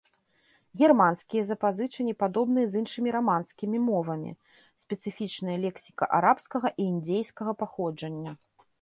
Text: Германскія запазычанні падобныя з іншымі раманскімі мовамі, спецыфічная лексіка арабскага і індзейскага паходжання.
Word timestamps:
Германскія 0.85 1.43
запазычанні 1.49 2.15
падобныя 2.21 2.67
з 2.73 2.81
іншымі 2.81 3.09
раманскімі 3.17 3.77
мовамі, 3.91 4.31
спецыфічная 4.87 5.57
лексіка 5.69 6.05
арабскага 6.21 6.67
і 6.79 6.91
індзейскага 6.93 7.51
паходжання. 7.65 8.31